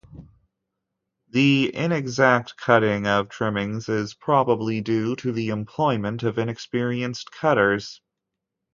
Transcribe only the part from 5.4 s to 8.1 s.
employment of inexperienced cutters.